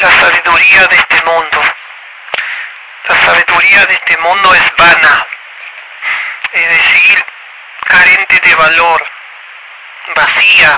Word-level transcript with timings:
la 0.00 0.10
sabiduría 0.10 0.86
de 0.86 0.96
este 0.96 1.22
mundo. 1.24 1.62
La 3.04 3.14
sabiduría 3.16 3.86
de 3.86 3.94
este 3.94 4.16
mundo 4.18 4.54
es 4.54 4.76
vana, 4.76 5.26
es 6.52 6.68
decir, 6.68 7.24
carente 7.84 8.38
de 8.40 8.54
valor, 8.54 9.10
vacía, 10.14 10.76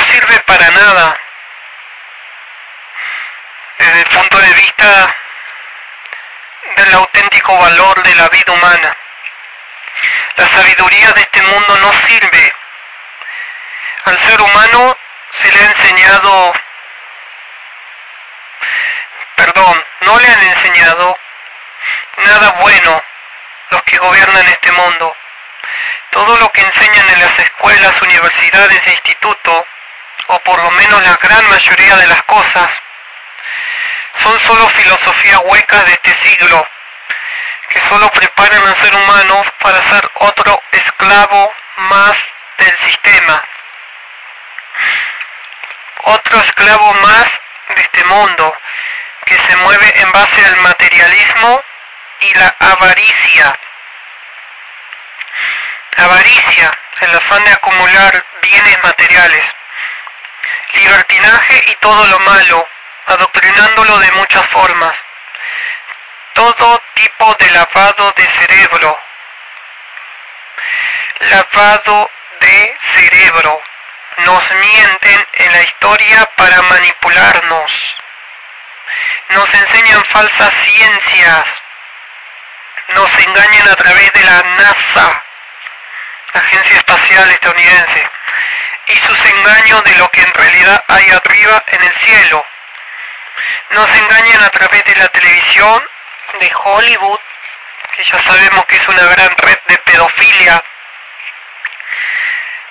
sirve 0.03 0.41
para 0.41 0.71
nada 0.71 1.21
desde 3.79 4.01
el 4.01 4.07
punto 4.07 4.39
de 4.39 4.55
vista 4.55 5.17
del 6.77 6.95
auténtico 6.95 7.59
valor 7.59 8.03
de 8.03 8.15
la 8.15 8.29
vida 8.29 8.53
humana. 8.53 8.97
La 10.37 10.49
sabiduría 10.49 11.13
de 11.13 11.21
este 11.21 11.43
mundo 11.43 11.77
no 11.79 11.93
sirve. 12.07 12.55
Al 14.05 14.19
ser 14.21 14.41
humano 14.41 14.97
se 15.41 15.53
le 15.53 15.61
ha 15.61 15.71
enseñado, 15.71 16.53
perdón, 19.37 19.87
no 20.01 20.19
le 20.19 20.29
han 20.29 20.43
enseñado 20.43 21.19
nada 22.19 22.51
bueno 22.61 23.05
los 23.71 23.83
que 23.83 23.99
gobiernan 23.99 24.47
este 24.47 24.73
mundo. 24.73 25.17
Todo 26.11 26.37
lo 26.37 26.49
que 26.51 26.61
enseñan 26.61 27.09
en 27.11 27.21
las 27.21 27.39
escuelas, 27.39 28.03
universidades 28.03 28.87
e 28.87 28.93
institutos, 28.93 29.65
o 30.33 30.39
por 30.39 30.59
lo 30.63 30.71
menos 30.71 31.03
la 31.03 31.17
gran 31.17 31.51
mayoría 31.51 31.95
de 31.97 32.07
las 32.07 32.23
cosas, 32.23 32.71
son 34.23 34.41
solo 34.41 34.67
filosofías 34.71 35.41
huecas 35.45 35.85
de 35.85 35.93
este 35.93 36.15
siglo, 36.23 36.67
que 37.69 37.79
solo 37.81 38.11
preparan 38.11 38.67
al 38.67 38.77
ser 38.77 38.95
humano 38.95 39.45
para 39.61 39.83
ser 39.91 40.11
otro 40.21 40.63
esclavo 40.73 41.55
más 41.77 42.17
del 42.57 42.79
sistema, 42.79 43.43
otro 46.05 46.41
esclavo 46.41 46.95
más 46.95 47.31
de 47.75 47.83
este 47.83 48.05
mundo, 48.05 48.57
que 49.27 49.35
se 49.35 49.57
mueve 49.57 50.01
en 50.01 50.13
base 50.13 50.47
al 50.47 50.57
materialismo 50.57 51.63
y 52.21 52.35
la 52.35 52.57
avaricia. 52.59 53.53
Avaricia, 55.99 56.73
el 57.03 57.17
afán 57.17 57.45
de 57.45 57.53
acumular 57.53 58.27
bienes 58.41 58.83
materiales. 58.83 59.62
Libertinaje 60.73 61.65
y 61.71 61.75
todo 61.77 62.07
lo 62.07 62.19
malo, 62.21 62.69
adoctrinándolo 63.07 63.99
de 63.99 64.13
muchas 64.13 64.47
formas. 64.49 64.95
Todo 66.35 66.83
tipo 66.95 67.35
de 67.39 67.51
lavado 67.51 68.13
de 68.13 68.23
cerebro. 68.23 68.99
Lavado 71.21 72.11
de 72.41 72.77
cerebro. 72.95 73.63
Nos 74.19 74.51
mienten 74.51 75.27
en 75.33 75.53
la 75.53 75.63
historia 75.63 76.27
para 76.37 76.63
manipularnos. 76.63 77.97
Nos 79.31 79.55
enseñan 79.55 80.05
falsas 80.07 80.53
ciencias. 80.65 81.45
Nos 82.89 83.19
engañan 83.27 83.69
a 83.69 83.77
través 83.77 84.13
de 84.13 84.25
la 84.25 84.43
NASA, 84.43 85.25
Agencia 86.35 86.79
Espacial 86.79 87.31
Estadounidense, 87.31 88.11
y 88.93 88.97
sus 88.97 89.25
engaños 89.25 89.85
de 89.85 89.97
lo 89.97 90.11
que 90.11 90.21
en 90.21 90.35
realidad 90.35 90.85
hay 90.89 91.11
arriba 91.11 91.65
en 91.67 91.83
el 91.83 91.97
cielo. 91.97 92.45
Nos 93.71 93.89
engañan 93.97 94.43
a 94.43 94.51
través 94.51 94.85
de 94.85 94.97
la 94.97 95.09
televisión, 95.09 95.83
de 96.39 96.53
Hollywood, 96.65 97.21
que 97.97 98.05
ya 98.05 98.23
sabemos 98.23 98.67
que 98.67 98.77
es 98.77 98.89
una 98.89 99.05
gran 99.05 99.31
red 99.39 99.59
de 99.67 99.79
pedofilia 99.79 100.63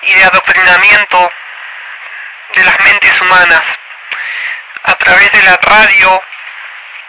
y 0.02 0.14
de 0.14 0.24
adoctrinamiento 0.24 1.32
de 2.54 2.64
las 2.64 2.80
mentes 2.84 3.20
humanas, 3.20 3.62
a 4.84 4.94
través 4.94 5.32
de 5.32 5.42
la 5.42 5.56
radio, 5.56 6.22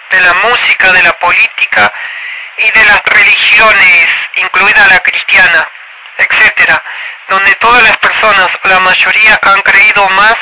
de 0.10 0.22
la 0.22 0.34
música, 0.34 0.92
de 0.92 1.04
la 1.04 1.14
política 1.14 1.94
y 2.58 2.72
de 2.72 2.86
las 2.86 3.02
religiones, 3.04 4.08
incluida 4.36 4.88
la 4.88 5.00
cristiana, 5.00 5.68
etcétera, 6.18 6.84
donde 7.28 7.56
todas 7.56 7.84
las 7.84 7.98
personas, 7.98 8.13
la 8.64 8.80
mayoría, 8.80 9.40
han 9.42 9.62
creído 9.64 10.08
más 10.10 10.36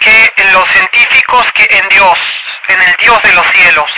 que 0.00 0.32
en 0.36 0.52
los 0.52 0.68
científicos 0.68 1.52
que 1.52 1.66
en 1.70 1.88
Dios, 1.88 2.18
en 2.68 2.82
el 2.82 2.96
Dios 2.96 3.22
de 3.22 3.32
los 3.34 3.46
cielos, 3.52 3.94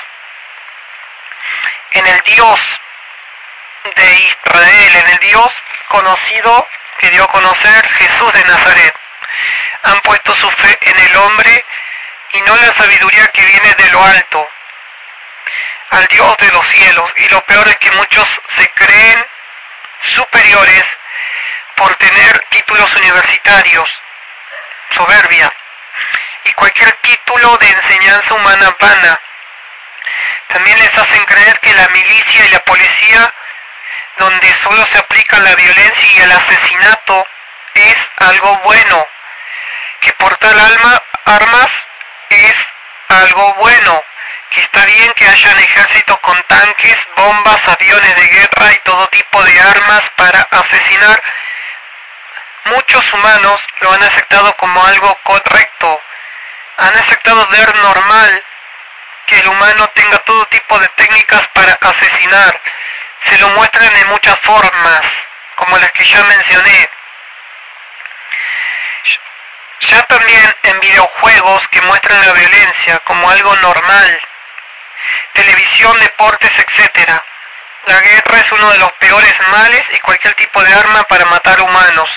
en 1.93 2.07
el 2.07 2.21
Dios 2.21 2.61
de 3.97 4.15
Israel, 4.15 4.97
en 4.97 5.09
el 5.13 5.19
Dios 5.19 5.53
conocido 5.89 6.69
que 6.99 7.11
dio 7.11 7.25
a 7.25 7.29
conocer 7.29 7.89
Jesús 7.89 8.33
de 8.35 8.45
Nazaret. 8.45 8.95
Han 9.85 10.01
puesto 10.01 10.35
su 10.37 10.51
fe 10.51 10.79
en 10.83 10.99
el 10.99 11.17
hombre 11.17 11.65
y 12.33 12.41
no 12.43 12.55
la 12.57 12.75
sabiduría 12.75 13.29
que 13.29 13.45
viene 13.47 13.75
de 13.75 13.91
lo 13.91 14.05
alto, 14.05 14.51
al 15.91 16.07
Dios 16.09 16.37
de 16.37 16.53
los 16.53 16.67
cielos. 16.69 17.11
Y 17.17 17.29
lo 17.31 17.41
peor 17.47 17.67
es 17.69 17.77
que 17.77 17.91
muchos 17.93 18.29
se 18.59 18.69
creen 18.73 19.27
superiores 20.15 20.85
por 21.79 21.95
tener 21.95 22.39
títulos 22.51 22.97
universitarios, 22.97 23.89
y 26.45 26.53
cualquier 26.53 26.93
título 27.03 27.57
de 27.59 27.69
enseñanza 27.69 28.35
humana 28.35 28.77
vana. 28.79 29.21
También 30.49 30.79
les 30.79 30.97
hacen 30.97 31.25
creer 31.25 31.61
que 31.61 31.75
la 31.75 31.89
milicia 31.89 32.45
y 32.47 32.49
la 32.51 32.61
policía, 32.61 33.35
donde 34.17 34.55
solo 34.63 34.87
se 34.93 34.99
aplica 34.99 35.39
la 35.41 35.55
violencia 35.55 36.13
y 36.13 36.19
el 36.21 36.33
asesinato, 36.33 37.27
es 37.75 37.97
algo 38.19 38.59
bueno, 38.59 39.07
que 40.01 40.13
portar 40.15 40.57
alma, 40.59 41.03
armas 41.25 41.71
es 42.31 42.55
algo 43.09 43.55
bueno, 43.55 44.03
que 44.51 44.61
está 44.61 44.85
bien 44.87 45.13
que 45.15 45.27
hayan 45.27 45.59
ejércitos 45.59 46.19
con 46.21 46.43
tanques, 46.45 46.97
bombas, 47.17 47.69
aviones 47.69 48.17
de 48.17 48.29
guerra 48.29 48.73
y 48.73 48.79
todo 48.85 49.07
tipo 49.09 49.43
de 49.43 49.61
armas 49.61 50.03
para 50.17 50.41
asesinar. 50.43 51.23
Muchos 52.69 53.13
humanos 53.15 53.61
lo 53.81 53.93
han 53.93 54.03
aceptado 54.03 54.55
como 54.57 54.85
algo 54.85 55.19
correcto, 55.23 56.03
han 56.77 56.99
aceptado 56.99 57.47
ver 57.47 57.77
normal 57.77 58.45
que 59.27 59.41
el 59.41 59.49
humano 59.49 59.89
tenga 59.95 60.19
todo 60.19 60.45
tipo 60.47 60.79
de 60.79 60.89
técnicas 60.89 61.49
para 61.55 61.79
asesinar. 61.81 62.61
Se 63.23 63.39
lo 63.39 63.49
muestran 63.51 63.97
en 63.97 64.09
muchas 64.09 64.39
formas, 64.41 65.01
como 65.57 65.79
las 65.79 65.91
que 65.93 66.05
ya 66.05 66.23
mencioné. 66.25 66.91
Ya 69.81 70.03
también 70.03 70.57
en 70.65 70.81
videojuegos 70.81 71.69
que 71.69 71.81
muestran 71.83 72.27
la 72.27 72.33
violencia 72.33 72.99
como 73.01 73.31
algo 73.31 73.57
normal. 73.57 74.21
Televisión, 75.33 75.99
deportes, 76.01 76.51
etc. 76.59 77.11
La 77.87 78.01
guerra 78.01 78.39
es 78.39 78.53
uno 78.53 78.71
de 78.73 78.79
los 78.79 78.93
peores 78.93 79.35
males 79.49 79.85
y 79.93 79.99
cualquier 80.01 80.35
tipo 80.35 80.63
de 80.63 80.75
arma 80.75 81.05
para 81.05 81.25
matar 81.27 81.61
humanos. 81.63 82.11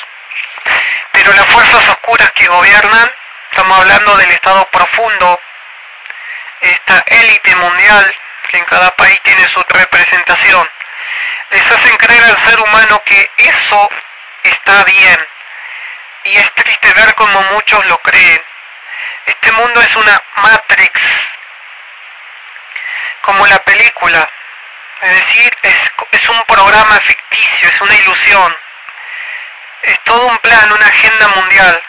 Pero 1.22 1.34
las 1.34 1.46
fuerzas 1.46 1.90
oscuras 1.90 2.32
que 2.32 2.48
gobiernan 2.48 3.12
Estamos 3.52 3.80
hablando 3.80 4.16
del 4.16 4.32
estado 4.32 4.66
profundo, 4.72 5.42
esta 6.62 7.04
élite 7.06 7.54
mundial 7.58 8.16
que 8.50 8.58
en 8.58 8.64
cada 8.64 8.90
país 8.96 9.20
tiene 9.24 9.46
su 9.50 9.62
representación. 9.68 10.72
Les 11.50 11.70
hacen 11.70 11.98
creer 11.98 12.24
al 12.24 12.50
ser 12.50 12.62
humano 12.62 13.04
que 13.06 13.30
eso 13.36 13.90
está 14.44 14.86
bien. 14.86 15.28
Y 16.24 16.38
es 16.38 16.54
triste 16.54 16.94
ver 16.94 17.14
como 17.16 17.42
muchos 17.54 17.86
lo 17.88 17.98
creen. 17.98 18.42
Este 19.26 19.52
mundo 19.52 19.82
es 19.82 19.96
una 19.98 20.24
matrix, 20.36 21.02
como 23.22 23.46
la 23.48 23.60
película. 23.60 24.30
Es 25.02 25.26
decir, 25.26 25.52
es, 25.62 26.30
un 26.30 26.42
programa 26.46 26.96
ficticio, 27.02 27.68
es 27.68 27.82
una 27.82 27.96
ilusión. 27.96 28.58
Es 29.84 30.04
todo 30.04 30.28
un 30.28 30.38
plan, 30.40 30.72
una 30.72 30.86
agenda 30.86 31.28
mundial 31.30 31.84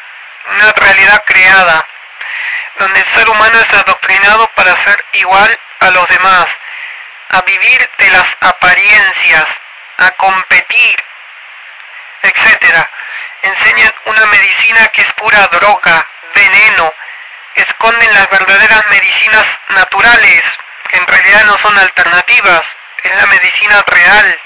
una 0.51 0.73
realidad 0.73 1.23
creada, 1.25 1.89
donde 2.79 3.01
el 3.01 3.07
ser 3.15 3.29
humano 3.29 3.61
es 3.61 3.79
adoctrinado 3.79 4.49
para 4.55 4.77
ser 4.85 5.05
igual 5.13 5.61
a 5.81 5.91
los 5.91 6.09
demás, 6.09 6.47
a 7.31 7.41
vivir 7.43 7.91
de 7.99 8.11
las 8.11 8.27
apariencias, 8.41 9.47
a 9.99 10.11
competir, 10.13 11.05
etc. 12.23 12.89
Enseñan 13.43 13.95
una 14.07 14.27
medicina 14.27 14.89
que 14.89 15.03
es 15.03 15.13
pura 15.15 15.47
droga, 15.49 16.11
veneno, 16.35 16.95
esconden 17.55 18.15
las 18.15 18.31
verdaderas 18.31 18.87
medicinas 18.91 19.47
naturales, 19.69 20.43
que 20.89 20.97
en 20.97 21.07
realidad 21.07 21.45
no 21.45 21.59
son 21.59 21.79
alternativas, 21.79 22.63
es 23.03 23.15
la 23.15 23.27
medicina 23.27 23.83
real, 23.87 24.41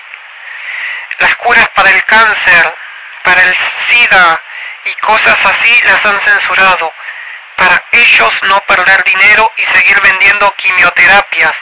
las 1.19 1.35
curas 1.37 1.69
para 1.71 1.91
el 1.91 2.05
cáncer, 2.05 2.75
para 3.26 3.43
el 3.43 3.56
SIDA, 3.88 4.43
y 4.84 4.94
cosas 5.00 5.37
así 5.44 5.82
las 5.82 6.06
han 6.06 6.20
censurado 6.20 6.94
para 7.56 7.84
ellos 7.90 8.32
no 8.43 8.61
perder 8.61 9.02
dinero 9.02 9.52
y 9.56 9.64
seguir 9.64 10.00
vendiendo 10.00 10.55
quimioterapias. 10.55 11.52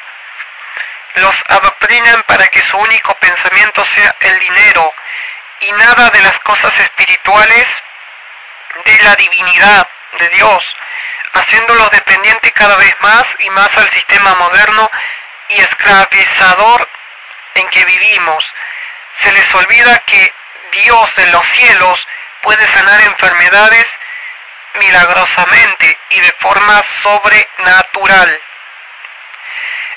Los 1.14 1.34
adoctrinan 1.48 2.22
para 2.24 2.46
que 2.48 2.60
su 2.60 2.76
único 2.76 3.14
pensamiento 3.14 3.82
sea 3.94 4.14
el 4.20 4.38
dinero 4.40 4.92
y 5.60 5.72
nada 5.72 6.10
de 6.10 6.20
las 6.20 6.38
cosas 6.40 6.78
espirituales 6.80 7.66
de 8.84 9.02
la 9.04 9.16
divinidad 9.16 9.88
de 10.18 10.28
Dios, 10.30 10.76
haciéndolos 11.32 11.90
dependientes 11.92 12.52
cada 12.52 12.76
vez 12.76 12.94
más 13.00 13.24
y 13.38 13.48
más 13.50 13.70
al 13.78 13.90
sistema 13.90 14.34
moderno 14.34 14.90
y 15.48 15.60
esclavizador 15.60 16.90
en 17.54 17.68
que 17.70 17.84
vivimos. 17.86 18.52
Se 19.20 19.32
les 19.32 19.54
olvida 19.54 19.98
que 20.00 20.34
Dios 20.82 21.14
de 21.16 21.26
los 21.28 21.46
cielos 21.46 22.08
puede 22.42 22.66
sanar 22.66 23.00
enfermedades 23.02 23.86
milagrosamente 24.74 25.98
y 26.10 26.20
de 26.20 26.34
forma 26.40 26.84
sobrenatural. 27.02 28.42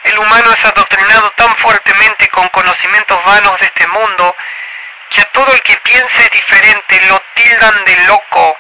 El 0.04 0.20
humano 0.20 0.52
es 0.54 0.66
adoctrinado 0.66 1.32
tan 1.32 1.56
fuertemente 1.58 2.30
con 2.30 2.48
conocimientos 2.50 3.24
vanos 3.26 3.60
de 3.60 3.66
este 3.66 3.88
mundo 3.88 4.36
que 5.10 5.22
a 5.22 5.26
todo 5.26 5.52
el 5.52 5.62
que 5.62 5.76
piense 5.78 6.30
diferente 6.30 7.02
lo 7.10 7.20
tildan 7.34 7.86
de 7.86 7.98
loco. 8.06 8.58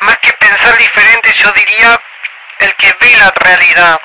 Más 0.00 0.18
que 0.18 0.32
pensar 0.34 0.76
diferente 0.76 1.32
yo 1.32 1.50
diría 1.52 2.00
el 2.58 2.74
que 2.76 2.92
ve 3.00 3.16
la 3.16 3.32
realidad, 3.36 4.00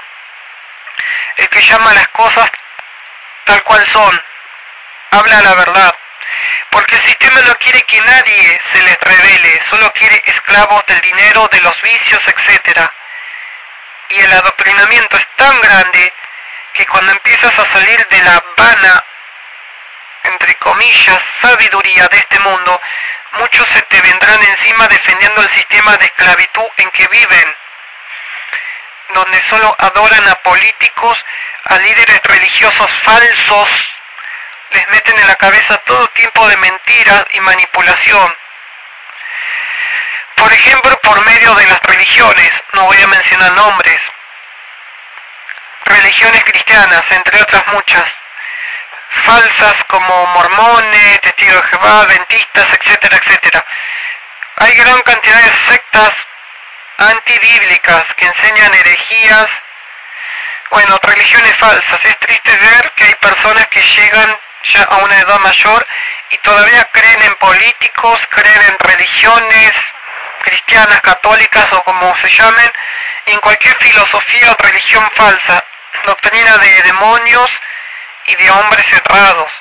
el 1.37 1.49
que 1.49 1.61
llama 1.61 1.93
las 1.93 2.07
cosas 2.09 2.49
tal 3.43 3.63
cual 3.63 3.85
son, 3.87 4.25
habla 5.11 5.41
la 5.41 5.53
verdad. 5.55 5.95
Porque 6.69 6.95
el 6.95 7.01
sistema 7.03 7.41
no 7.41 7.55
quiere 7.55 7.81
que 7.83 7.99
nadie 8.01 8.61
se 8.73 8.83
les 8.83 8.99
revele, 8.99 9.61
solo 9.69 9.91
quiere 9.93 10.21
esclavos 10.25 10.85
del 10.87 11.01
dinero, 11.01 11.47
de 11.51 11.61
los 11.61 11.81
vicios, 11.81 12.21
etc. 12.27 12.89
Y 14.09 14.19
el 14.19 14.33
adoctrinamiento 14.33 15.17
es 15.17 15.27
tan 15.35 15.61
grande 15.61 16.13
que 16.73 16.85
cuando 16.85 17.11
empiezas 17.11 17.57
a 17.57 17.73
salir 17.73 18.07
de 18.07 18.23
la 18.23 18.43
vana, 18.57 19.05
entre 20.23 20.55
comillas, 20.55 21.21
sabiduría 21.41 22.07
de 22.07 22.17
este 22.17 22.39
mundo, 22.39 22.81
muchos 23.33 23.67
se 23.73 23.81
te 23.83 24.01
vendrán 24.01 24.41
encima 24.41 24.87
defendiendo 24.87 25.41
el 25.41 25.49
sistema 25.49 25.97
de 25.97 26.05
esclavitud 26.05 26.67
en 26.77 26.89
que 26.91 27.07
viven, 27.07 27.57
donde 29.09 29.41
solo 29.49 29.75
adoran 29.79 30.27
a 30.29 30.35
políticos, 30.35 31.25
a 31.65 31.77
líderes 31.77 32.21
religiosos 32.23 32.89
falsos, 33.03 33.69
les 34.71 34.89
meten 34.89 35.17
en 35.17 35.27
la 35.27 35.35
cabeza 35.35 35.77
todo 35.79 36.07
tipo 36.09 36.47
de 36.47 36.57
mentiras 36.57 37.25
y 37.31 37.39
manipulación. 37.39 38.37
Por 40.35 40.51
ejemplo, 40.53 40.97
por 41.01 41.19
medio 41.25 41.55
de 41.55 41.65
las 41.65 41.79
religiones, 41.81 42.51
no 42.73 42.85
voy 42.85 43.01
a 43.01 43.07
mencionar 43.07 43.51
nombres, 43.53 43.99
religiones 45.85 46.43
cristianas, 46.43 47.03
entre 47.11 47.41
otras 47.41 47.67
muchas, 47.73 48.05
falsas 49.09 49.75
como 49.87 50.27
mormones, 50.27 51.21
testigos 51.21 51.55
de 51.55 51.67
Jehová, 51.69 52.01
adventistas, 52.01 52.67
etcétera, 52.79 53.17
etcétera. 53.17 53.65
Hay 54.57 54.75
gran 54.75 55.01
cantidad 55.01 55.41
de 55.41 55.73
sectas 55.73 56.13
antibíblicas 56.97 58.05
que 58.15 58.25
enseñan 58.25 58.73
herejías, 58.73 59.47
bueno, 60.71 60.99
religiones 61.01 61.55
falsas. 61.57 61.99
Es 62.03 62.19
triste 62.19 62.51
ver 62.51 62.93
que 62.95 63.05
hay 63.05 63.15
personas 63.15 63.67
que 63.67 63.81
llegan 63.81 64.39
ya 64.63 64.83
a 64.83 64.97
una 64.97 65.17
edad 65.19 65.39
mayor 65.39 65.87
y 66.31 66.37
todavía 66.37 66.83
creen 66.91 67.21
en 67.23 67.35
políticos, 67.35 68.19
creen 68.29 68.61
en 68.69 68.77
religiones 68.79 69.73
cristianas, 70.43 71.01
católicas 71.01 71.67
o 71.73 71.83
como 71.83 72.15
se 72.17 72.29
llamen, 72.29 72.71
en 73.25 73.39
cualquier 73.39 73.75
filosofía 73.75 74.51
o 74.51 74.63
religión 74.63 75.09
falsa, 75.15 75.63
doctrina 76.05 76.57
de 76.57 76.81
demonios 76.83 77.49
y 78.25 78.35
de 78.35 78.51
hombres 78.51 78.85
cerrados. 78.87 79.51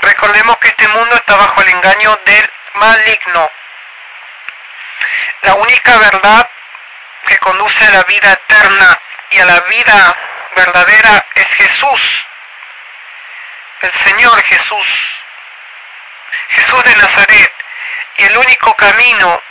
Recordemos 0.00 0.56
que 0.58 0.68
este 0.68 0.88
mundo 0.88 1.14
está 1.14 1.36
bajo 1.36 1.60
el 1.62 1.68
engaño 1.68 2.18
del 2.24 2.50
maligno. 2.74 3.50
La 5.42 5.54
única 5.54 5.96
verdad 5.98 6.50
que 7.26 7.38
conduce 7.38 7.84
a 7.86 7.90
la 7.90 8.02
vida 8.04 8.32
eterna 8.32 9.00
y 9.30 9.38
a 9.38 9.44
la 9.44 9.60
vida 9.60 10.16
verdadera 10.54 11.26
es 11.34 11.46
Jesús 11.46 12.26
el 13.80 13.92
Señor 14.04 14.42
Jesús, 14.42 14.86
Jesús 16.48 16.84
de 16.84 16.96
Nazaret, 16.96 17.54
y 18.16 18.24
el 18.24 18.36
único 18.36 18.74
camino 18.76 19.42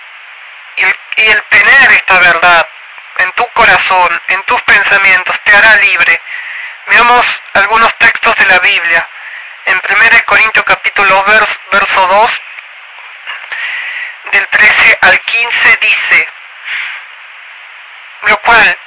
y 0.78 0.84
el, 1.28 1.44
tener 1.50 1.92
esta 1.92 2.20
verdad 2.20 2.70
en 3.18 3.32
tu 3.34 3.46
corazón, 3.54 4.22
en 4.28 4.42
tus 4.44 4.62
pensamientos, 4.62 5.36
te 5.44 5.56
hará 5.56 5.76
libre. 5.78 6.22
Veamos 6.88 7.26
algunos 7.54 7.98
textos 7.98 8.36
de 8.36 8.46
la 8.46 8.60
Biblia. 8.60 9.10
En 9.66 9.76
1 9.78 10.26
Corintios 10.26 10.66
capítulo 10.66 11.24
verso 11.72 12.08
2, 12.08 12.32
del 14.32 14.48
13 14.48 15.00
al 15.02 15.20
15 15.20 15.78
dice, 15.82 16.30
lo 18.22 18.38
cual 18.38 18.79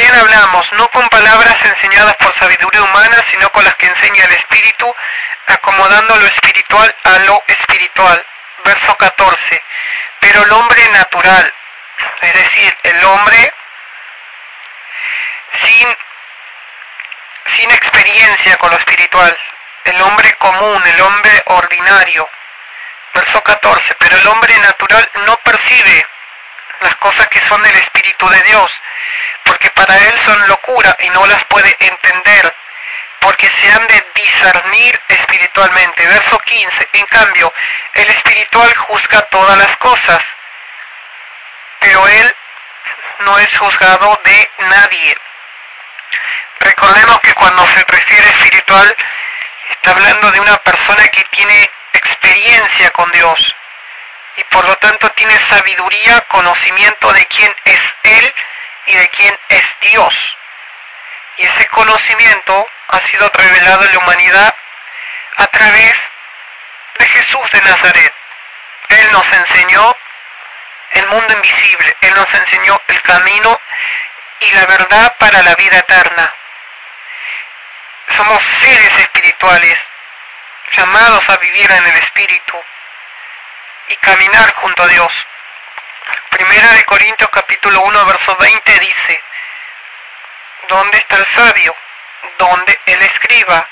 también 0.00 0.18
hablamos, 0.18 0.72
no 0.72 0.88
con 0.88 1.06
palabras 1.10 1.56
enseñadas 1.62 2.16
por 2.16 2.34
sabiduría 2.38 2.82
humana, 2.82 3.22
sino 3.30 3.50
con 3.50 3.62
las 3.62 3.74
que 3.74 3.86
enseña 3.86 4.24
el 4.24 4.32
Espíritu, 4.32 4.94
acomodando 5.46 6.16
lo 6.16 6.26
espiritual 6.26 6.96
a 7.04 7.18
lo 7.18 7.44
espiritual. 7.46 8.26
Verso 8.64 8.96
14. 8.96 9.64
Pero 10.20 10.42
el 10.42 10.52
hombre 10.52 10.88
natural, 10.92 11.54
es 12.22 12.32
decir, 12.32 12.78
el 12.82 13.04
hombre 13.04 13.54
sin, 15.64 15.96
sin 17.56 17.70
experiencia 17.70 18.56
con 18.56 18.70
lo 18.70 18.78
espiritual, 18.78 19.38
el 19.84 20.00
hombre 20.00 20.32
común, 20.36 20.82
el 20.86 21.00
hombre 21.02 21.42
ordinario. 21.46 22.26
Verso 23.12 23.42
14. 23.42 23.96
Pero 23.98 24.16
el 24.16 24.26
hombre 24.28 24.58
natural 24.60 25.10
no 25.26 25.36
percibe 25.38 26.06
las 26.80 26.96
cosas 26.96 27.26
que 27.28 27.40
son 27.48 27.62
del 27.62 27.76
Espíritu 27.76 28.26
de 28.30 28.42
Dios, 28.44 28.80
porque 29.60 29.70
para 29.72 29.94
él 29.94 30.20
son 30.24 30.48
locura 30.48 30.96
y 31.00 31.10
no 31.10 31.26
las 31.26 31.44
puede 31.44 31.76
entender, 31.80 32.56
porque 33.20 33.46
se 33.46 33.72
han 33.72 33.86
de 33.88 34.06
discernir 34.14 34.98
espiritualmente. 35.08 36.06
Verso 36.06 36.38
15. 36.38 36.88
En 36.94 37.06
cambio, 37.06 37.52
el 37.92 38.08
espiritual 38.08 38.74
juzga 38.74 39.20
todas 39.22 39.58
las 39.58 39.76
cosas, 39.76 40.22
pero 41.80 42.08
él 42.08 42.36
no 43.20 43.38
es 43.38 43.58
juzgado 43.58 44.18
de 44.24 44.50
nadie. 44.60 45.16
Recordemos 46.60 47.20
que 47.20 47.34
cuando 47.34 47.66
se 47.66 47.84
refiere 47.84 48.28
espiritual, 48.30 48.96
está 49.72 49.90
hablando 49.90 50.30
de 50.30 50.40
una 50.40 50.56
persona 50.56 51.06
que 51.08 51.24
tiene 51.24 51.70
experiencia 51.92 52.90
con 52.92 53.12
Dios 53.12 53.56
y 54.36 54.44
por 54.44 54.64
lo 54.64 54.74
tanto 54.76 55.10
tiene 55.10 55.38
sabiduría, 55.50 56.20
conocimiento 56.28 57.12
de 57.12 57.26
quién 57.26 57.54
es 57.64 57.79
y 58.90 58.96
de 58.96 59.08
quién 59.10 59.38
es 59.48 59.64
Dios. 59.82 60.36
Y 61.36 61.44
ese 61.44 61.66
conocimiento 61.68 62.66
ha 62.88 62.98
sido 63.06 63.30
revelado 63.32 63.84
en 63.84 63.92
la 63.92 63.98
humanidad 63.98 64.56
a 65.36 65.46
través 65.46 65.94
de 66.98 67.06
Jesús 67.06 67.50
de 67.52 67.62
Nazaret. 67.62 68.14
Él 68.88 69.12
nos 69.12 69.32
enseñó 69.32 69.96
el 70.90 71.06
mundo 71.06 71.34
invisible, 71.34 71.96
Él 72.00 72.14
nos 72.16 72.34
enseñó 72.34 72.80
el 72.88 73.02
camino 73.02 73.60
y 74.40 74.50
la 74.52 74.66
verdad 74.66 75.16
para 75.18 75.42
la 75.42 75.54
vida 75.54 75.78
eterna. 75.78 76.34
Somos 78.16 78.42
seres 78.60 78.98
espirituales, 78.98 79.78
llamados 80.72 81.30
a 81.30 81.36
vivir 81.36 81.70
en 81.70 81.86
el 81.86 81.96
Espíritu 81.96 82.60
y 83.86 83.96
caminar 83.96 84.52
junto 84.54 84.82
a 84.82 84.88
Dios. 84.88 85.26
Primera 86.40 86.72
de 86.72 86.84
Corintios 86.84 87.28
capítulo 87.30 87.82
1 87.82 88.06
verso 88.06 88.34
20 88.34 88.78
dice, 88.78 89.22
¿dónde 90.68 90.96
está 90.96 91.16
el 91.18 91.26
sabio? 91.26 91.76
¿Dónde 92.38 92.80
el 92.86 93.02
escriba? 93.02 93.68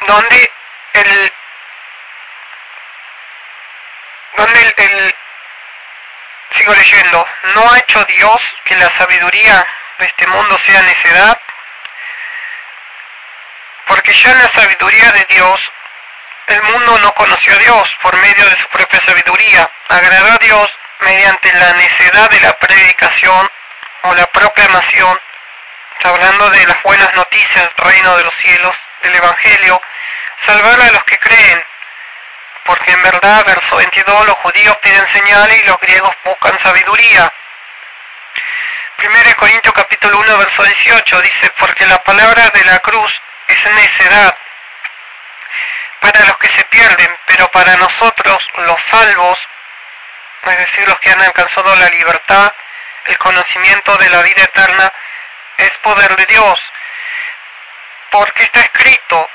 ¿Dónde 0.00 0.52
el 0.94 1.32
donde 4.34 4.62
el, 4.62 4.74
el, 4.78 5.16
sigo 6.56 6.74
leyendo, 6.74 7.24
no 7.54 7.70
ha 7.70 7.78
hecho 7.78 8.04
Dios 8.06 8.54
que 8.64 8.74
la 8.74 8.90
sabiduría 8.98 9.64
de 9.98 10.06
este 10.06 10.26
mundo 10.26 10.58
sea 10.66 10.82
necedad, 10.82 11.40
porque 13.86 14.12
ya 14.12 14.34
la 14.34 14.50
sabiduría 14.60 15.12
de 15.12 15.24
Dios 15.28 15.72
el 16.56 16.62
mundo 16.62 16.98
no 16.98 17.12
conoció 17.12 17.54
a 17.54 17.58
Dios 17.58 17.96
por 18.02 18.16
medio 18.16 18.44
de 18.46 18.56
su 18.56 18.68
propia 18.68 19.00
sabiduría, 19.04 19.70
agradó 19.88 20.32
a 20.32 20.38
Dios 20.38 20.78
mediante 21.00 21.52
la 21.52 21.72
necedad 21.74 22.30
de 22.30 22.40
la 22.40 22.52
predicación 22.58 23.50
o 24.02 24.14
la 24.14 24.26
proclamación, 24.26 25.20
hablando 26.04 26.50
de 26.50 26.66
las 26.66 26.82
buenas 26.82 27.14
noticias 27.14 27.70
del 27.76 27.86
reino 27.90 28.16
de 28.16 28.24
los 28.24 28.34
cielos, 28.36 28.74
del 29.02 29.14
Evangelio, 29.14 29.80
salvar 30.46 30.80
a 30.80 30.92
los 30.92 31.04
que 31.04 31.18
creen, 31.18 31.64
verdad, 33.02 33.44
verso 33.44 33.76
22, 33.76 34.26
los 34.26 34.36
judíos 34.36 34.76
piden 34.82 35.06
señales 35.12 35.62
y 35.62 35.66
los 35.66 35.78
griegos 35.78 36.10
buscan 36.24 36.58
sabiduría. 36.60 37.32
1 38.98 39.36
Corintios 39.36 39.74
capítulo 39.74 40.18
1, 40.18 40.38
verso 40.38 40.62
18 40.62 41.20
dice, 41.20 41.50
porque 41.58 41.86
la 41.86 42.02
palabra 42.02 42.50
de 42.50 42.64
la 42.64 42.78
cruz 42.80 43.22
es 43.46 43.64
necedad 43.74 44.36
para 46.12 46.24
los 46.26 46.38
que 46.38 46.48
se 46.48 46.64
pierden, 46.66 47.18
pero 47.26 47.48
para 47.48 47.76
nosotros 47.76 48.46
los 48.58 48.80
salvos, 48.90 49.38
es 50.42 50.58
decir, 50.58 50.88
los 50.88 51.00
que 51.00 51.10
han 51.10 51.20
alcanzado 51.20 51.74
la 51.74 51.88
libertad, 51.90 52.52
el 53.06 53.18
conocimiento 53.18 53.96
de 53.96 54.10
la 54.10 54.22
vida 54.22 54.42
eterna, 54.44 54.92
es 55.56 55.70
poder 55.78 56.14
de 56.14 56.26
Dios. 56.26 56.72
Porque 58.10 58.44
está 58.44 58.60
escrito, 58.60 59.28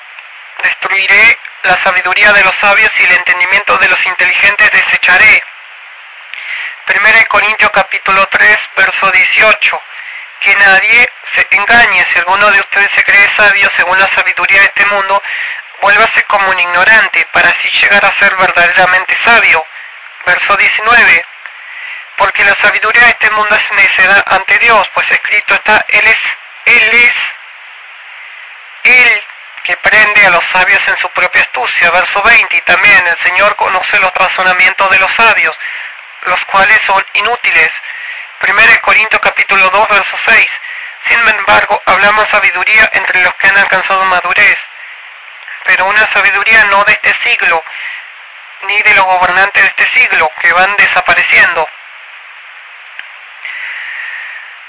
destruiré 0.64 1.38
la 1.64 1.78
sabiduría 1.84 2.32
de 2.32 2.44
los 2.46 2.56
sabios 2.56 2.92
y 2.96 3.04
el 3.04 3.12
entendimiento 3.12 3.78
de 3.78 3.90
los 3.90 4.06
inteligentes 4.06 4.72
desecharé. 4.72 5.44
1 6.88 6.98
Corintios 7.28 7.72
capítulo 7.72 8.26
3, 8.28 8.60
verso 8.78 9.12
18. 9.12 9.82
Que 10.40 10.56
nadie 10.56 11.08
se 11.34 11.48
engañe, 11.52 12.06
si 12.12 12.20
alguno 12.20 12.50
de 12.50 12.60
ustedes 12.62 12.90
se 12.96 13.04
cree 13.04 13.30
sabio 13.36 13.70
según 13.76 14.00
la 14.00 14.10
sabiduría 14.10 14.60
de 14.60 14.66
este 14.66 14.86
mundo, 14.86 15.22
vuélvase 15.82 16.24
como 16.24 16.50
un 16.50 16.60
ignorante, 16.60 17.26
para 17.34 17.50
así 17.50 17.70
llegar 17.72 18.06
a 18.06 18.20
ser 18.20 18.36
verdaderamente 18.38 19.18
sabio. 19.24 19.66
Verso 20.26 20.56
19. 20.56 21.26
Porque 22.18 22.44
la 22.44 22.56
sabiduría 22.56 23.02
de 23.02 23.10
este 23.10 23.32
mundo 23.32 23.56
es 23.56 23.72
necedad 23.72 24.24
ante 24.28 24.60
Dios, 24.60 24.90
pues 24.94 25.10
escrito 25.12 25.56
está, 25.56 25.84
Él 25.90 26.06
es, 26.06 26.18
Él 26.66 26.94
es, 26.94 27.14
Él 28.84 29.24
que 29.64 29.78
prende 29.78 30.26
a 30.26 30.30
los 30.32 30.44
sabios 30.52 30.82
en 30.88 30.98
su 30.98 31.10
propia 31.10 31.42
astucia. 31.42 31.92
Verso 31.92 32.22
20. 32.22 32.56
Y 32.56 32.62
también 32.62 33.08
el 33.08 33.20
Señor 33.20 33.56
conoce 33.56 34.00
los 34.00 34.14
razonamientos 34.14 34.90
de 34.92 35.00
los 35.00 35.12
sabios, 35.14 35.56
los 36.24 36.46
cuales 36.46 36.80
son 36.86 37.04
inútiles. 37.14 37.72
1 38.48 38.58
Corintios 38.82 39.22
capítulo 39.22 39.70
2, 39.70 39.88
verso 39.90 40.18
6. 40.26 40.48
Sin 41.06 41.30
embargo, 41.30 41.82
hablamos 41.86 42.28
sabiduría 42.30 42.90
entre 42.94 43.22
los 43.24 43.34
que 43.36 43.48
han 43.48 43.58
alcanzado 43.58 44.04
madurez 44.06 44.58
pero 45.66 45.86
una 45.86 46.08
sabiduría 46.12 46.64
no 46.66 46.84
de 46.86 46.94
este 46.94 47.14
siglo, 47.24 47.64
ni 48.64 48.82
de 48.82 48.96
los 48.96 49.06
gobernantes 49.06 49.64
de 49.64 49.70
este 49.70 50.00
siglo, 50.00 50.32
que 50.40 50.54
van 50.54 50.76
desapareciendo. 50.78 51.68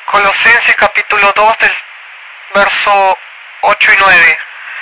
Colosenses 0.06 0.76
capítulo 0.76 1.32
2 1.34 1.58
del 1.58 1.76
verso 2.54 3.18
8 3.62 3.92
y 3.92 3.96
9. 3.98 4.38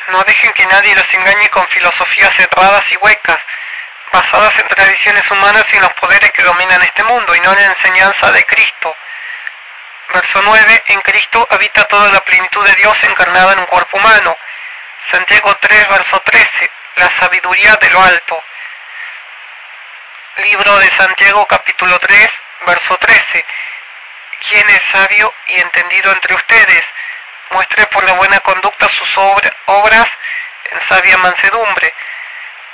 No 0.08 0.24
dejen 0.24 0.52
que 0.52 0.66
nadie 0.66 0.94
los 0.94 1.14
engañe 1.14 1.48
con 1.50 1.66
filosofías 1.68 2.34
cerradas 2.34 2.84
y 2.90 2.96
huecas, 2.96 3.38
basadas 4.12 4.58
en 4.58 4.68
tradiciones 4.68 5.30
humanas 5.30 5.64
y 5.72 5.76
en 5.76 5.82
los 5.82 5.94
poderes 5.94 6.32
que 6.32 6.42
dominan 6.42 6.82
este 6.82 7.04
mundo, 7.04 7.34
y 7.34 7.40
no 7.40 7.52
en 7.52 7.62
la 7.62 7.72
enseñanza 7.72 8.32
de 8.32 8.44
Cristo. 8.44 8.96
Verso 10.12 10.42
9. 10.42 10.82
En 10.86 11.00
Cristo 11.02 11.46
habita 11.50 11.84
toda 11.84 12.10
la 12.10 12.20
plenitud 12.22 12.66
de 12.66 12.74
Dios 12.74 12.96
encarnada 13.04 13.52
en 13.52 13.60
un 13.60 13.66
cuerpo 13.66 13.96
humano 13.98 14.36
Santiago 15.08 15.56
3, 15.56 15.88
verso 15.88 16.20
13, 16.20 16.70
la 16.96 17.10
sabiduría 17.18 17.76
de 17.76 17.90
lo 17.90 18.02
alto. 18.02 18.44
Libro 20.36 20.78
de 20.78 20.90
Santiago 20.92 21.46
capítulo 21.46 21.98
3, 21.98 22.30
verso 22.66 22.96
13. 22.96 23.46
¿Quién 24.48 24.68
es 24.70 24.82
sabio 24.92 25.34
y 25.46 25.60
entendido 25.60 26.12
entre 26.12 26.34
ustedes? 26.34 26.84
Muestre 27.50 27.86
por 27.86 28.04
la 28.04 28.12
buena 28.12 28.38
conducta 28.40 28.88
sus 28.88 29.18
obras 29.66 30.06
en 30.70 30.88
sabia 30.88 31.16
mansedumbre. 31.18 31.92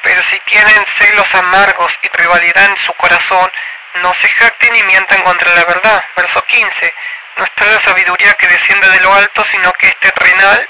Pero 0.02 0.22
si 0.30 0.38
tienen 0.40 0.86
celos 0.98 1.34
amargos 1.34 1.92
y 2.02 2.08
rivalidad 2.08 2.64
en 2.66 2.76
su 2.78 2.92
corazón, 2.94 3.50
no 3.94 4.14
se 4.20 4.28
jacten 4.28 4.72
ni 4.74 4.82
mientan 4.82 5.22
contra 5.22 5.54
la 5.54 5.64
verdad. 5.64 6.04
Verso 6.16 6.42
15. 6.44 6.94
No 7.36 7.44
está 7.44 7.64
la 7.64 7.80
sabiduría 7.80 8.34
que 8.34 8.46
desciende 8.46 8.88
de 8.90 9.00
lo 9.00 9.14
alto, 9.14 9.44
sino 9.50 9.72
que 9.72 9.88
es 9.88 9.98
terrenal, 10.00 10.68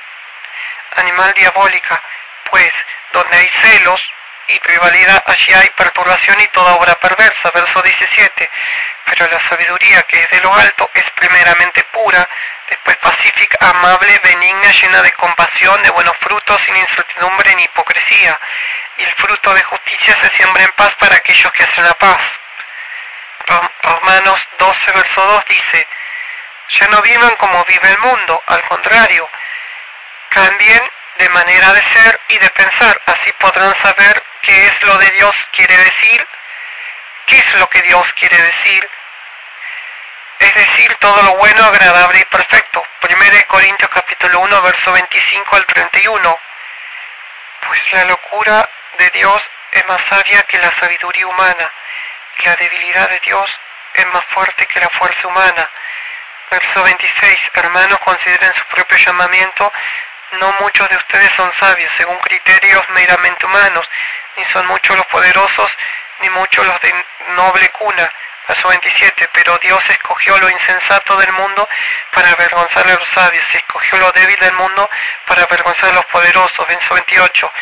animal 0.98 1.32
diabólica, 1.34 2.02
pues 2.50 2.72
donde 3.12 3.36
hay 3.36 3.48
celos 3.62 4.00
y 4.48 4.58
rivalidad, 4.60 5.22
allí 5.26 5.52
hay 5.52 5.68
perturbación 5.70 6.40
y 6.40 6.46
toda 6.48 6.74
obra 6.74 6.94
perversa. 6.96 7.50
Verso 7.52 7.82
17. 7.82 8.50
Pero 9.06 9.26
la 9.28 9.40
sabiduría 9.48 10.02
que 10.04 10.20
es 10.20 10.30
de 10.30 10.40
lo 10.40 10.54
alto 10.54 10.90
es 10.94 11.04
primeramente 11.12 11.82
pura, 11.84 12.28
después 12.68 12.96
pacífica, 12.98 13.58
amable, 13.70 14.20
benigna, 14.22 14.70
llena 14.72 15.02
de 15.02 15.12
compasión, 15.12 15.82
de 15.82 15.90
buenos 15.90 16.16
frutos, 16.18 16.60
sin 16.64 16.76
incertidumbre 16.76 17.54
ni 17.54 17.64
hipocresía. 17.64 18.38
Y 18.98 19.04
el 19.04 19.12
fruto 19.14 19.54
de 19.54 19.62
justicia 19.62 20.16
se 20.20 20.36
siembra 20.36 20.62
en 20.62 20.72
paz 20.72 20.94
para 20.94 21.16
aquellos 21.16 21.52
que 21.52 21.64
hacen 21.64 21.84
la 21.84 21.94
paz. 21.94 22.20
Romanos 23.82 24.40
12, 24.58 24.92
verso 24.92 25.22
2 25.22 25.44
dice, 25.48 25.88
ya 26.68 26.88
no 26.88 27.00
vivan 27.02 27.36
como 27.36 27.64
vive 27.64 27.88
el 27.90 27.98
mundo, 27.98 28.42
al 28.46 28.62
contrario, 28.62 29.28
Cambien 30.36 30.82
de 31.16 31.28
manera 31.30 31.72
de 31.72 31.80
ser 31.80 32.20
y 32.28 32.36
de 32.36 32.50
pensar, 32.50 33.00
así 33.06 33.32
podrán 33.38 33.74
saber 33.80 34.22
qué 34.42 34.66
es 34.66 34.82
lo 34.82 34.98
de 34.98 35.10
Dios 35.12 35.34
quiere 35.52 35.74
decir, 35.74 36.28
qué 37.24 37.38
es 37.38 37.54
lo 37.54 37.66
que 37.70 37.80
Dios 37.80 38.12
quiere 38.12 38.36
decir, 38.36 38.90
es 40.38 40.54
decir, 40.54 40.94
todo 40.96 41.22
lo 41.22 41.36
bueno, 41.36 41.64
agradable 41.64 42.20
y 42.20 42.24
perfecto. 42.24 42.86
1 43.00 43.46
Corintios 43.48 43.90
capítulo 43.90 44.40
1, 44.40 44.60
verso 44.60 44.92
25 44.92 45.56
al 45.56 45.64
31. 45.64 46.40
Pues 47.66 47.92
la 47.94 48.04
locura 48.04 48.68
de 48.98 49.10
Dios 49.14 49.42
es 49.72 49.86
más 49.86 50.02
sabia 50.06 50.42
que 50.42 50.58
la 50.58 50.70
sabiduría 50.78 51.26
humana, 51.26 51.72
y 52.40 52.44
la 52.44 52.56
debilidad 52.56 53.08
de 53.08 53.20
Dios 53.20 53.60
es 53.94 54.06
más 54.08 54.24
fuerte 54.26 54.66
que 54.66 54.80
la 54.80 54.90
fuerza 54.90 55.28
humana. 55.28 55.70
Verso 56.50 56.82
26. 56.82 57.38
Hermanos, 57.54 57.98
consideren 58.00 58.54
su 58.54 58.64
propio 58.66 58.98
llamamiento 58.98 59.72
no 60.32 60.52
muchos 60.60 60.88
de 60.88 60.96
ustedes 60.96 61.30
son 61.36 61.52
sabios 61.58 61.90
según 61.96 62.18
criterios 62.18 62.84
meramente 62.90 63.46
humanos, 63.46 63.88
ni 64.36 64.44
son 64.46 64.66
muchos 64.66 64.96
los 64.96 65.06
poderosos, 65.06 65.70
ni 66.20 66.30
muchos 66.30 66.66
los 66.66 66.80
de 66.80 66.94
noble 67.28 67.68
cuna. 67.70 68.12
Verso 68.48 68.68
27. 68.68 69.28
Pero 69.32 69.58
Dios 69.58 69.82
escogió 69.88 70.38
lo 70.38 70.48
insensato 70.48 71.16
del 71.16 71.32
mundo 71.32 71.68
para 72.12 72.30
avergonzar 72.30 72.86
a 72.86 72.94
los 72.94 73.08
sabios, 73.08 73.44
y 73.52 73.56
escogió 73.56 73.98
lo 73.98 74.12
débil 74.12 74.36
del 74.38 74.52
mundo 74.52 74.88
para 75.26 75.42
avergonzar 75.42 75.90
a 75.90 75.94
los 75.94 76.06
poderosos. 76.06 76.66
Verso 76.66 76.94
28. 76.94 77.52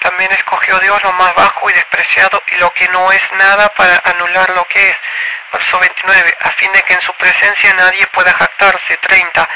También 0.00 0.30
escogió 0.32 0.78
Dios 0.80 1.02
lo 1.02 1.12
más 1.12 1.34
bajo 1.34 1.68
y 1.70 1.72
despreciado 1.72 2.42
y 2.46 2.56
lo 2.56 2.72
que 2.72 2.88
no 2.88 3.10
es 3.12 3.22
nada 3.32 3.68
para 3.74 4.00
anular 4.04 4.50
lo 4.50 4.64
que 4.66 4.90
es. 4.90 4.96
Verso 5.52 5.78
29. 5.78 6.38
A 6.40 6.50
fin 6.52 6.72
de 6.72 6.82
que 6.82 6.94
en 6.94 7.02
su 7.02 7.12
presencia 7.14 7.74
nadie 7.74 8.06
pueda 8.08 8.32
jactarse. 8.32 8.96
30 8.96 9.48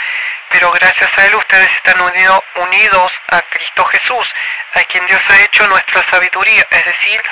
pero 0.50 0.70
gracias 0.72 1.10
a 1.16 1.26
Él 1.26 1.34
ustedes 1.36 1.70
están 1.76 2.00
unidos 2.00 3.12
a 3.28 3.40
Cristo 3.42 3.84
Jesús, 3.84 4.34
a 4.74 4.80
quien 4.84 5.06
Dios 5.06 5.22
ha 5.28 5.42
hecho 5.42 5.66
nuestra 5.68 6.02
sabiduría, 6.10 6.66
es 6.70 6.84
decir, 6.84 7.22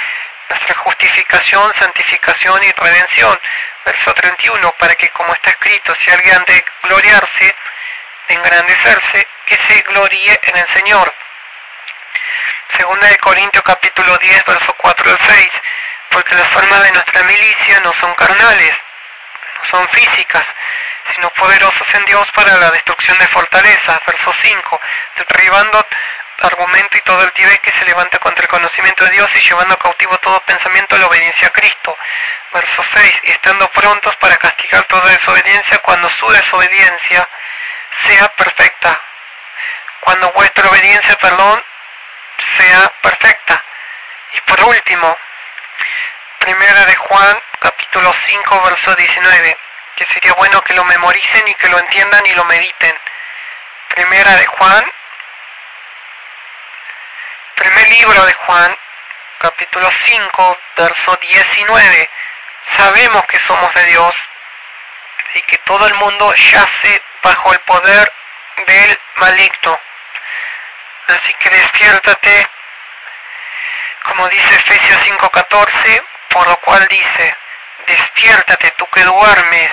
nuestra 0.49 0.75
justificación, 0.77 1.75
santificación 1.79 2.63
y 2.63 2.73
redención. 2.73 3.41
Verso 3.85 4.15
31, 4.15 4.73
para 4.79 4.95
que 4.95 5.09
como 5.11 5.35
está 5.35 5.51
escrito, 5.51 5.97
si 6.01 6.11
alguien 6.11 6.45
de 6.45 6.65
gloriarse, 6.85 7.57
de 8.29 8.35
engrandecerse, 8.35 9.29
que 9.47 9.57
se 9.57 9.81
gloríe 9.83 10.41
en 10.45 10.57
el 10.57 10.69
Señor. 10.69 11.13
Segunda 12.77 13.09
de 13.09 13.17
Corintios 13.19 13.65
capítulo 13.65 14.17
10, 14.17 14.45
verso 14.45 14.75
4 14.75 15.11
al 15.11 15.19
6, 15.19 15.51
porque 16.11 16.35
las 16.37 16.49
formas 16.49 16.83
de 16.85 16.93
nuestra 16.93 17.23
milicia 17.25 17.81
no 17.81 17.93
son 17.95 18.15
carnales, 18.15 18.79
no 19.57 19.71
son 19.71 19.89
físicas, 19.89 20.45
sino 21.15 21.31
poderosos 21.31 21.95
en 21.95 22.05
Dios 22.05 22.31
para 22.33 22.57
la 22.57 22.71
destrucción 22.71 23.19
de 23.19 23.27
fortalezas. 23.29 24.01
Verso 24.07 24.35
5, 24.43 24.81
derribando 25.17 25.87
argumento 26.41 26.97
y 26.97 27.01
todo 27.01 27.23
el 27.25 27.33
tibet 27.33 27.61
que 27.61 27.73
se 27.73 27.85
levanta 27.85 28.19
contra 28.19 28.43
el 28.43 28.49
conocimiento 28.49 29.05
de 29.05 29.11
Dios 29.11 29.29
y 29.35 29.41
llevando 29.41 29.77
cautivo 29.77 30.17
todo 30.19 30.41
pensamiento 30.41 30.95
a 30.95 30.99
la 30.99 31.07
obediencia 31.07 31.49
a 31.49 31.51
Cristo. 31.51 31.97
Verso 32.53 32.85
6, 32.95 33.21
y 33.25 33.31
estando 33.31 33.69
prontos 33.71 34.15
para 34.17 34.37
castigar 34.37 34.85
toda 34.85 35.11
desobediencia 35.11 35.79
cuando 35.79 36.09
su 36.11 36.29
desobediencia 36.31 37.29
sea 38.07 38.29
perfecta. 38.29 39.03
Cuando 40.01 40.33
vuestra 40.33 40.69
obediencia, 40.69 41.17
perdón, 41.17 41.65
sea 42.57 42.93
perfecta. 43.03 43.65
Y 44.35 44.41
por 44.43 44.61
último, 44.65 45.19
primera 46.39 46.85
de 46.87 46.95
Juan, 46.95 47.43
capítulo 47.61 48.15
5, 48.27 48.63
verso 48.63 48.95
19 48.95 49.59
que 49.99 50.13
sería 50.13 50.33
bueno 50.35 50.63
que 50.63 50.75
lo 50.75 50.85
memoricen 50.85 51.49
y 51.49 51.55
que 51.55 51.69
lo 51.69 51.79
entiendan 51.81 52.25
y 52.27 52.35
lo 52.35 52.45
mediten. 52.45 52.95
Primera 53.89 54.31
de 54.37 54.47
Juan, 54.47 54.93
primer 57.57 57.89
libro 57.89 58.25
de 58.25 58.33
Juan, 58.35 58.77
capítulo 59.39 59.91
5, 60.05 60.61
verso 60.77 61.17
19. 61.17 62.11
Sabemos 62.77 63.27
que 63.27 63.39
somos 63.41 63.75
de 63.75 63.85
Dios 63.87 64.15
y 65.35 65.43
que 65.43 65.59
todo 65.59 65.85
el 65.89 65.95
mundo 65.95 66.33
yace 66.33 67.03
bajo 67.23 67.53
el 67.53 67.59
poder 67.61 68.13
del 68.67 69.01
maligno. 69.17 69.81
Así 71.09 71.35
que 71.41 71.51
despiértate, 71.51 72.51
Como 74.05 74.29
dice 74.29 74.55
Efesios 74.55 75.01
5:14, 75.03 76.05
por 76.31 76.47
lo 76.47 76.57
cual 76.59 76.87
dice, 76.89 77.37
despiértate 78.19 78.71
tú 78.73 78.87
que 78.91 79.03
duermes, 79.05 79.71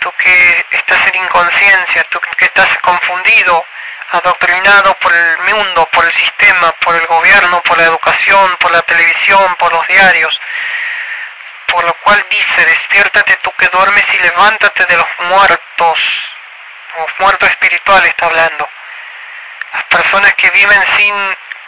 tú 0.00 0.12
que 0.18 0.66
estás 0.70 1.06
en 1.08 1.22
inconsciencia, 1.22 2.04
tú 2.10 2.20
que 2.36 2.44
estás 2.44 2.68
confundido, 2.78 3.66
adoctrinado 4.10 4.94
por 4.98 5.12
el 5.12 5.38
mundo, 5.38 5.88
por 5.90 6.04
el 6.04 6.12
sistema, 6.12 6.72
por 6.72 6.94
el 6.94 7.06
gobierno, 7.06 7.62
por 7.62 7.78
la 7.78 7.84
educación, 7.84 8.56
por 8.60 8.70
la 8.70 8.82
televisión, 8.82 9.54
por 9.56 9.72
los 9.72 9.86
diarios. 9.88 10.40
Por 11.68 11.84
lo 11.84 11.94
cual 12.02 12.24
dice, 12.30 12.66
despiértate 12.66 13.36
tú 13.38 13.50
que 13.58 13.68
duermes 13.68 14.04
y 14.12 14.18
levántate 14.18 14.84
de 14.84 14.96
los 14.96 15.08
muertos. 15.20 15.98
Los 16.98 17.18
muertos 17.18 17.48
espirituales 17.48 18.10
está 18.10 18.26
hablando. 18.26 18.68
Las 19.72 19.84
personas 19.84 20.34
que 20.34 20.50
viven 20.50 20.82
sin 20.96 21.14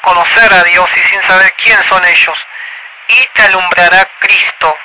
conocer 0.03 0.53
a 0.53 0.63
Dios 0.65 0.89
y 0.95 1.01
sin 1.01 1.23
saber 1.23 1.53
quién 1.55 1.83
son 1.85 2.05
ellos. 2.05 2.47
Y 3.09 3.27
te 3.33 3.43
alumbrará 3.45 4.07
Cristo 4.21 4.79